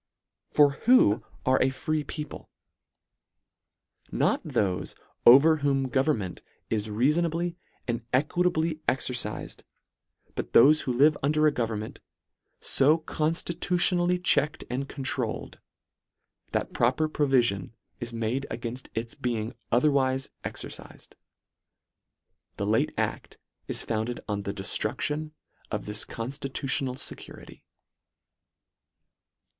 For 0.49 0.71
who 0.89 1.23
are 1.45 1.61
a 1.61 1.69
free 1.69 2.03
people? 2.03 2.49
not 4.11 4.41
thofe 4.43 4.95
over 5.27 5.57
whom 5.57 5.89
govern 5.89 6.17
ment 6.17 6.41
is 6.71 6.87
reafonably 6.89 7.55
and 7.87 8.01
equitably 8.11 8.81
exercifed 8.89 9.57
yb 9.61 9.61
LETTER 9.61 9.61
VII. 10.25 10.31
but 10.33 10.51
thofe 10.53 10.81
who 10.85 10.93
live 10.97 11.15
under 11.21 11.45
a 11.45 11.51
government, 11.51 11.99
fo 12.59 12.97
conjlitutionally 12.97 14.23
checked 14.23 14.63
and 14.71 14.89
controuled, 14.89 15.59
that 16.51 16.73
proper 16.73 17.07
provision 17.07 17.75
is 17.99 18.11
made 18.11 18.47
againft 18.49 18.87
its 18.95 19.13
being 19.13 19.53
o 19.71 19.79
therwife 19.79 20.29
exercifed. 20.43 21.13
The 22.57 22.65
late 22.65 22.91
aft 22.97 23.37
is 23.67 23.83
founded 23.83 24.19
on 24.27 24.41
the 24.41 24.51
deftruclion 24.55 25.33
of 25.69 25.85
this 25.85 26.03
conftitutional 26.05 26.95
fecurity. 26.97 27.63